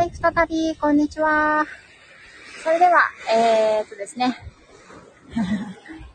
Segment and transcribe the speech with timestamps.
[0.00, 1.66] はい、再び、こんにちは。
[2.64, 4.34] それでは、えー、っとですね。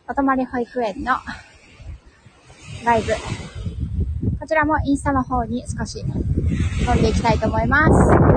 [0.10, 1.14] お泊まり保育園の
[2.84, 3.14] ライブ。
[4.40, 7.92] こちらもインスタの方に少し飛んでいきたいと思います。
[7.92, 8.34] トツさん、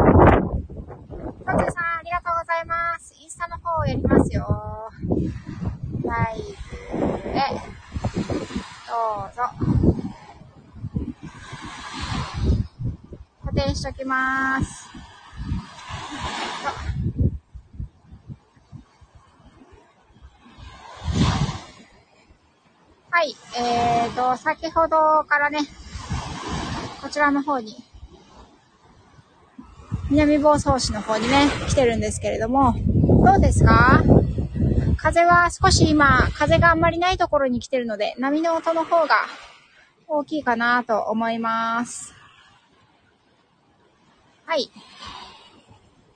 [1.57, 3.15] ありがとうございます。
[3.19, 4.47] インスタの方をやりますよ。
[6.05, 6.43] ライ
[6.93, 7.41] ブへ、
[8.87, 9.45] どうぞ。
[13.47, 14.78] 固定しときます。
[23.11, 25.61] はい、えーと、先ほどからね、
[27.03, 27.77] こちらの方に、
[30.11, 32.75] 南房総市の方にね、来てるんですけれども、
[33.25, 34.03] どうですか？
[34.97, 39.27] 風は少し今、風があんまりないところに来てるので、波の音の方が
[40.07, 42.15] 大きいかなと思います。
[44.45, 44.71] はい。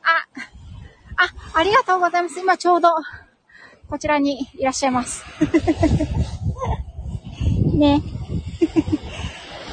[0.02, 0.26] あ、
[1.16, 2.38] あ、ありがとうございます。
[2.38, 2.90] 今ちょうど、
[3.88, 5.24] こちらにいらっしゃいます。
[7.76, 8.02] ね。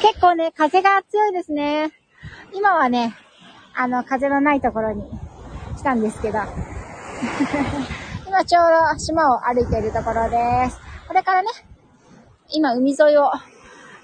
[0.01, 1.91] 結構ね、風が強いですね。
[2.53, 3.15] 今はね、
[3.75, 5.03] あの、風のないところに
[5.77, 6.39] 来たんですけど。
[8.27, 10.79] 今ちょうど島を歩いているところです。
[11.07, 11.49] これからね、
[12.49, 13.31] 今海沿いを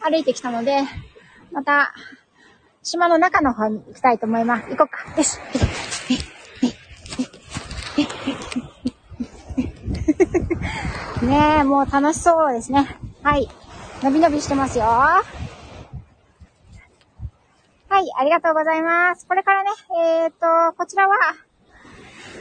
[0.02, 0.82] 歩いてきたので、
[1.52, 1.94] また、
[2.84, 4.70] 島の中の方に行きたいと思います。
[4.70, 5.18] 行こうか。
[5.18, 5.40] よし。
[11.24, 12.98] ねえ、もう楽しそうですね。
[13.24, 13.50] はい。
[14.04, 14.86] のびのびしてますよ。
[14.86, 15.22] は
[18.00, 19.26] い、ありがとうございます。
[19.26, 19.70] これからね、
[20.24, 21.16] えー、と、こちらは、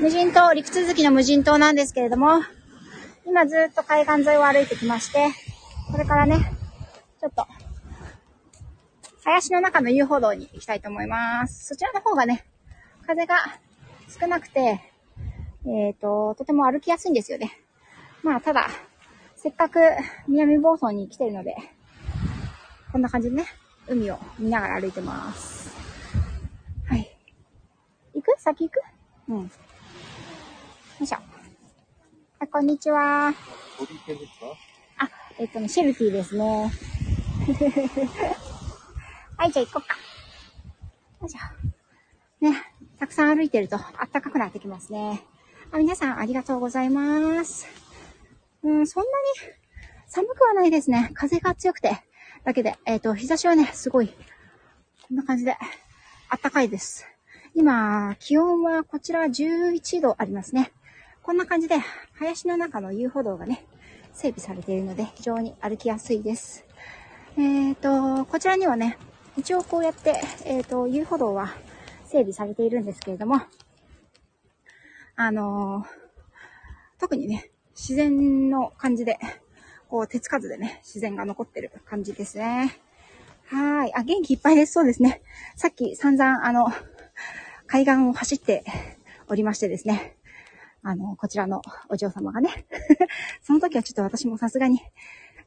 [0.00, 2.42] 無人島、陸続きの無人島なんですけれども、
[3.24, 5.28] 今ずっと海岸沿いを歩いてきまして、
[5.92, 6.52] これからね、
[7.20, 7.46] ちょっと、
[9.24, 11.68] 林の中の遊歩道に行きたいと思います。
[11.68, 12.44] そちらの方がね、
[13.06, 13.36] 風が
[14.20, 14.80] 少なくて、
[15.66, 17.52] えっ、と、とても歩きやすいんですよね。
[18.22, 18.68] まあ、ただ、
[19.44, 19.78] せっかく
[20.26, 21.54] 南房総に来てるので、
[22.90, 23.44] こんな感じでね、
[23.86, 25.76] 海を見ながら歩いてます。
[26.88, 27.14] はい。
[28.14, 28.34] 行く？
[28.38, 28.80] 先行く？
[29.28, 29.42] うん。
[29.42, 29.50] よ
[31.02, 31.18] いしょ。
[32.38, 33.28] はい、こんにちは。
[33.28, 33.34] あ、
[35.38, 36.44] えっ、とね、シェルティですね。
[39.36, 39.94] はい、じゃあ行こうか。
[41.20, 41.40] よいしょ。
[42.46, 42.62] ね、
[42.98, 45.22] たくさん歩いてると暖かくなってきますね。
[45.70, 47.83] あ、皆さんありがとうございます。
[48.64, 49.08] うん、そんな
[49.46, 49.52] に
[50.06, 51.10] 寒くはないですね。
[51.14, 52.02] 風が強くて。
[52.44, 55.56] だけで、えっ、と、日差しはね、すごい、こんな感じで、
[56.30, 57.06] 暖かいです。
[57.54, 60.72] 今、気温はこちら11度ありますね。
[61.22, 61.76] こんな感じで、
[62.14, 63.66] 林の中の遊歩道がね、
[64.14, 66.64] 整備されているので、非常に歩きやすいです。
[67.36, 68.96] えっ、と、こちらにはね、
[69.36, 71.54] 一応こうやって、えっ、と、遊歩道は
[72.06, 73.42] 整備されているんですけれども、
[75.16, 75.86] あの
[76.98, 79.18] 特にね、自然の感じで、
[79.88, 82.78] こう、手つかずでね、自然が残ってる感じですね。
[83.46, 83.94] はい。
[83.94, 84.72] あ、元気いっぱいです。
[84.72, 85.22] そうですね。
[85.56, 86.72] さっき散々、あの、
[87.66, 88.64] 海岸を走って
[89.28, 90.16] おりましてですね。
[90.82, 92.66] あの、こちらのお嬢様がね。
[93.42, 94.80] その時はちょっと私もさすがに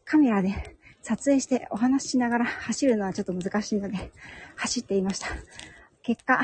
[0.03, 4.11] カメラで撮影してお話ししながら走るのはちょっと難しいので、
[4.55, 5.27] 走っていました。
[6.01, 6.41] 結果、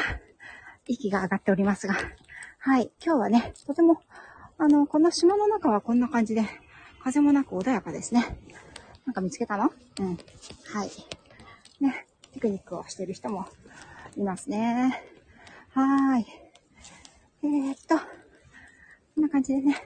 [0.86, 1.96] 息が上がっておりますが。
[2.60, 2.92] はい。
[3.04, 4.02] 今日はね、とても、
[4.64, 6.46] あの、この島の中はこんな感じで、
[7.04, 8.38] 風もなく穏やかですね。
[9.06, 9.70] なんか見つけたの？
[10.00, 10.18] うん。
[10.74, 10.90] はい。
[11.82, 13.46] ね、ピクニックをしてる人も
[14.16, 15.04] いますね。
[15.72, 16.26] はーい。
[17.44, 18.04] えー、っと、こ
[19.20, 19.84] んな感じでね。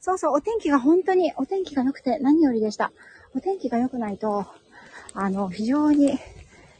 [0.00, 2.90] そうそう、お天気が本当に、お天気が良くて何よりでした。
[3.34, 4.46] お天気が良くないと、
[5.12, 6.18] あの、非常に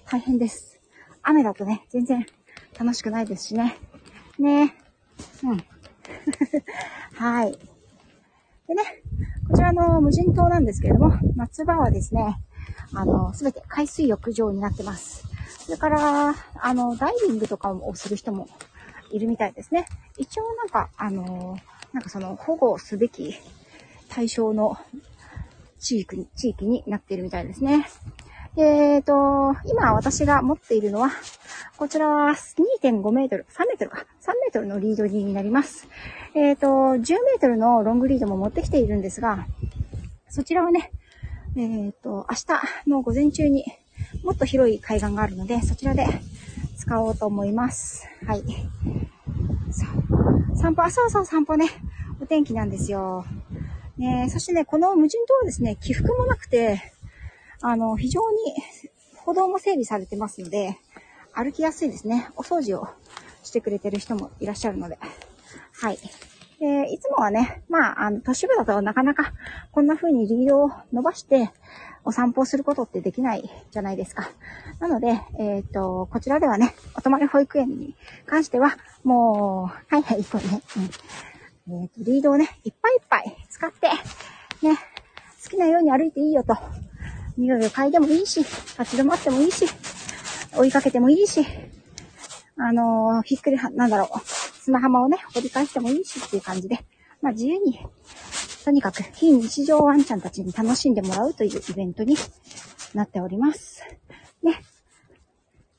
[0.06, 0.81] 大変です。
[1.22, 2.25] 雨だとね、全然
[2.78, 3.76] 楽しくないですしね。
[4.38, 4.75] ね
[5.44, 5.56] うん。
[7.14, 7.52] はい。
[8.69, 9.02] でね、
[9.47, 12.41] こちらの無人島なんですけれども、夏場はですね、
[12.94, 15.26] あの、すべて海水浴場になってます。
[15.64, 18.48] それから、あの、ダイビングとかをする人も
[19.10, 19.86] いるみたいですね。
[20.16, 21.59] 一応なんか、あの、
[21.92, 23.34] なんかその保護すべき
[24.09, 24.77] 対象の
[25.78, 27.86] 地域に、地域になっているみたいですね。
[28.58, 31.10] えっ、と、今私が持っているのは、
[31.76, 35.88] こちらは2.5メートル、3メートルか、3メートルのリードになります。
[36.34, 39.47] えっ、と、10メートルのロングリードも持ってきているんですが、
[40.30, 40.91] そちらはね、
[41.54, 43.66] えっ、と、明日の午前中に
[44.24, 46.06] もっと広い海岸があるので、そちらで
[46.78, 48.08] 使おうと思います。
[48.26, 48.42] はい。
[49.70, 49.84] そ
[50.54, 50.56] う。
[50.56, 51.68] 散歩、あ、そうそう散歩ね。
[52.22, 53.26] お天気なんですよ。
[53.98, 56.92] ねそしてね、この無人島はですね、起伏もなくて、
[57.60, 58.36] あの、非常に
[59.24, 60.78] 歩道も整備されてますので、
[61.34, 62.28] 歩きやすいですね。
[62.36, 62.88] お掃除を
[63.42, 64.98] してくれてる人もいらっしゃるので。
[65.72, 65.98] はい。
[66.58, 69.32] で、いつもはね、まあ、あの、都市部だとなかなか
[69.72, 71.50] こんな風にリードを伸ばして
[72.04, 74.30] お散歩をすることってできないじゃないですか。
[74.78, 75.08] なので、
[75.38, 77.94] えっ、ー、と、こちらではね、お泊まり保育園に
[78.26, 80.62] 関しては、もう、はいはい、これね、
[81.66, 81.82] うん。
[81.82, 83.88] えっ、ー、と、リードをね、いっぱいいっぱい使って、
[84.64, 84.76] ね、
[85.44, 86.56] 好きなように歩いていいよと。
[87.36, 89.66] 匂いを嗅いでもいいし、立ち止まってもいいし、
[90.56, 91.44] 追いかけてもいいし、
[92.59, 96.78] あのー、ひっくりは、なんだろう、砂浜をね、掘り返してもいいしっていう感じで、
[97.21, 97.78] まあ自由に、
[98.65, 102.16] とにかく非日常ワンちゃんたちに楽しんでもらうというイベントに
[102.94, 103.82] なっております。
[104.42, 104.62] ね。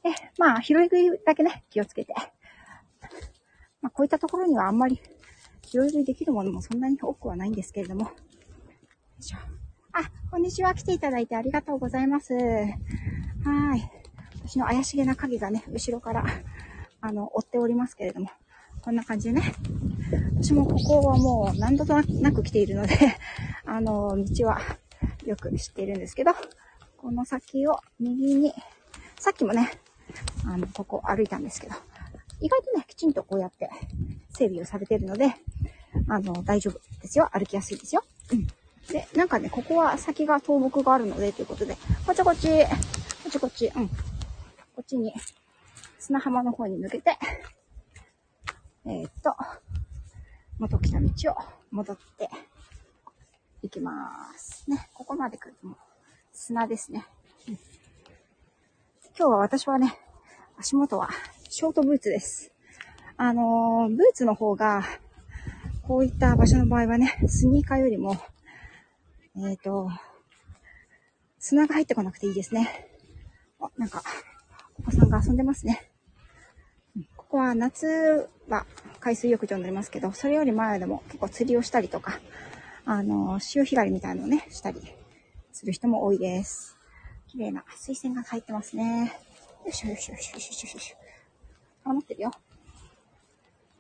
[0.04, 2.14] で、まあ、拾い食いだけね、気をつけて。
[3.82, 5.02] まあ、こういったところにはあんまり
[5.64, 8.06] 拾い食いできるものもそんなに多くはないんですけれども。
[8.06, 8.12] よ
[9.20, 9.57] いしょ。
[10.38, 10.76] こんにちは。
[10.76, 12.36] 来ていただいてありがとうございます。
[12.36, 12.40] は
[13.76, 13.92] い。
[14.46, 16.24] 私の怪しげな影がね、後ろから、
[17.02, 18.30] あの、追っておりますけれども、
[18.84, 19.56] こんな感じでね。
[20.40, 22.96] 私もここはもう何度となく来ているので
[23.66, 24.62] あの、道は
[25.26, 26.34] よく知っているんですけど、
[26.98, 28.54] この先を右に、
[29.18, 29.72] さっきもね、
[30.46, 31.74] あの、ここ歩いたんですけど、
[32.42, 33.72] 意外とね、きちんとこうやって
[34.30, 35.34] 整備をされているので、
[36.08, 37.28] あの、大丈夫ですよ。
[37.34, 38.04] 歩きやすいですよ。
[38.32, 38.48] うん。
[38.90, 41.76] で、なんかね、ここは先が倒木があるので、ということで、
[42.06, 42.72] こっちこっち、こ
[43.28, 43.88] っちこっち、うん。
[43.90, 43.96] こ
[44.82, 45.14] っちに、
[46.00, 47.18] 砂浜の方に抜けて、
[48.86, 49.36] えー、っと、
[50.60, 51.36] 元来た道を
[51.72, 52.30] 戻って
[53.62, 54.70] いきます。
[54.70, 55.78] ね、ここまで来るともう
[56.32, 57.06] 砂ですね。
[57.48, 59.98] うん、今日は私はね、
[60.58, 61.10] 足元は
[61.50, 62.54] ショートブーツです。
[63.18, 64.84] あのー、ブーツの方が、
[65.88, 68.16] こういった場所の場合はね、スニーカーよりも
[69.40, 69.90] えっ、ー、と、
[71.38, 72.90] 砂が入ってこなくていいですね。
[73.60, 74.02] あ、なんか、
[74.80, 75.92] お子さんが遊んでますね。
[77.16, 78.66] ここは夏は
[79.00, 82.20] 海水浴場になりますけど、それより前でも結構釣りをしたりとか、
[82.86, 84.82] あの、潮干狩りみたいなのをね、したり
[85.52, 86.76] する人も多いです。
[87.28, 89.20] 綺麗な水栓が入ってますね。
[89.66, 91.94] よいしょよしょよしょよしょよしょ。
[91.94, 92.32] 持ってるよ。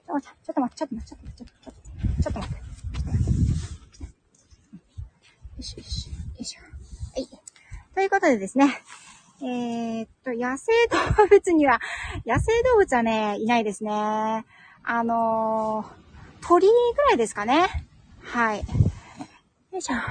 [0.08, 3.57] ちょっと待って、ちょっと待って、ちょっと待って、ちょっと待って、ちょっと待って。
[5.58, 6.08] よしよし。
[6.08, 6.62] よいしょ。
[6.62, 6.68] は
[7.20, 7.28] い。
[7.96, 8.80] ということでですね。
[9.42, 10.72] えー、っと、野生
[11.18, 11.82] 動物には、
[12.28, 13.92] 野生動物はね、いないですね。
[13.92, 14.46] あ
[15.04, 16.74] のー、鳥ぐ
[17.08, 17.68] らいですかね。
[18.22, 18.60] はい。
[18.60, 18.66] よ
[19.80, 19.96] いしょ。
[19.96, 20.02] こ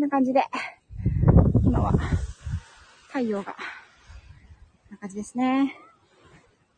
[0.00, 0.44] んな感じで、
[1.64, 1.94] 今は、
[3.06, 3.58] 太陽が、こ
[4.90, 5.74] んな感じですね。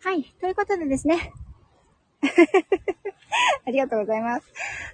[0.04, 0.22] はい。
[0.40, 1.32] ということでですね。
[3.70, 4.46] ありがとうございます。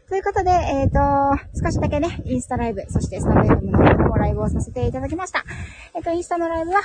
[0.07, 5.45] ということで、えっ、ー、と、少しだけね、インスタライブ、そしてスタンド FM の方でもライブをさせていただきました。
[5.95, 6.83] えっ、ー、と、インスタのライブは、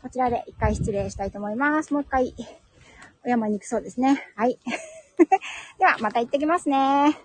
[0.00, 1.92] こちらで一回失礼したいと思います。
[1.92, 2.34] もう一回、
[3.24, 4.22] お山に行くそうですね。
[4.36, 4.60] はい。
[5.78, 7.18] では、また行ってきますね。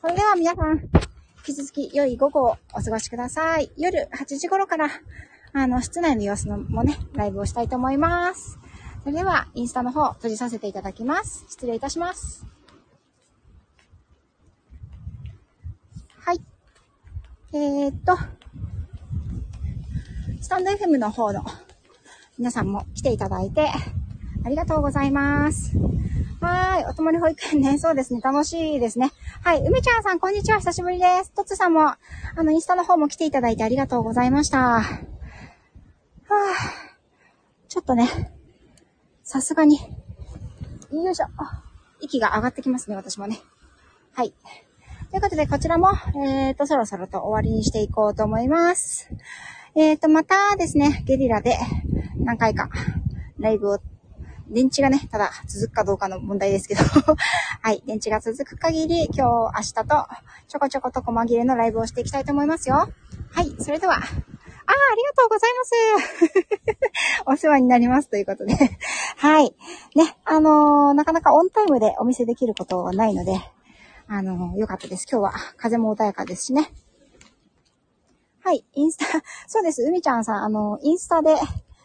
[0.00, 3.70] それでは皆さん、引き続き良い午後をお過ごしください。
[3.76, 4.88] 夜8時頃から、
[5.52, 8.58] あの、室内の様子のもね、ライブをしたいと思います。
[9.02, 11.44] それでは、インスタの方、閉じさせていただきます。
[11.50, 12.51] 失礼いたします。
[16.24, 16.40] はい。
[17.52, 18.16] えー、っと、
[20.40, 21.44] スタンド FM の方の
[22.38, 23.68] 皆さんも来ていただいて、
[24.44, 25.76] ありがとうございます。
[26.40, 26.84] はーい。
[26.84, 27.76] お泊まり保育園ね。
[27.76, 28.20] そうですね。
[28.20, 29.10] 楽しいですね。
[29.42, 29.62] はい。
[29.66, 30.58] 梅ちゃんさん、こんにちは。
[30.58, 31.32] 久しぶりです。
[31.32, 31.98] とつさんも、あ
[32.36, 34.58] の、インスタの方も来ていただいてありがとうございました。
[34.58, 34.92] はぁ。
[37.68, 38.32] ちょっとね、
[39.24, 39.80] さすがに、
[40.92, 41.26] よいしょ。
[42.00, 43.40] 息が上がってきますね、私もね。
[44.14, 44.32] はい。
[45.12, 45.90] ということで、こちらも、
[46.24, 49.10] えっ、ー、と、そろそろと終わりにしていこうと思います。
[49.74, 51.58] えっ、ー、と、またですね、ゲリラで
[52.16, 52.70] 何回か
[53.38, 53.78] ライブを、
[54.48, 56.80] 電池がね、ただ続くかどうかの問題ですけど
[57.60, 59.84] はい、電池が続く限り、今日、明日と、
[60.48, 62.76] ちょこちょこと細切れのライブをしていきたいと思いますよ。
[62.76, 67.28] はい、それでは、ああ、ありがとうございます。
[67.28, 68.54] お世話になりますということで
[69.18, 69.54] はい。
[69.94, 73.38] ね、あのー、なかなかオンタイムでお見せできることはないので、
[74.08, 75.06] あのー、よかったです。
[75.10, 76.72] 今日は風も穏やかですしね。
[78.44, 79.06] はい、インスタ、
[79.46, 79.82] そうです。
[79.82, 81.36] 海ちゃんさん、あの、インスタで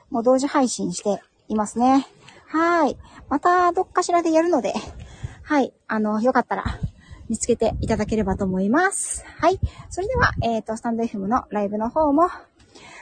[0.09, 2.07] もう同時配信していますね。
[2.47, 2.97] はい。
[3.29, 4.74] またどっかしらでやるので、
[5.43, 6.65] はい、あの、よかったら
[7.29, 9.24] 見つけていただければと思います。
[9.39, 9.59] はい。
[9.89, 12.29] それでは、えっ、ー、と、スタンド FM のライブの方も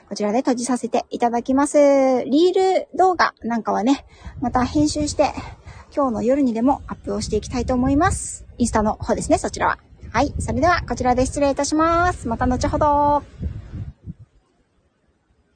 [0.07, 1.77] こちらで閉じさせていただきます。
[2.25, 4.05] リール動画なんかはね、
[4.39, 5.31] また編集して、
[5.95, 8.44] 今日の夜にでもアップをしていきたいと思います。
[8.57, 9.79] インスタの方ですね、そちらは。
[10.09, 10.33] はい。
[10.39, 12.27] それでは、こちらで失礼いたします。
[12.27, 13.23] また後ほど。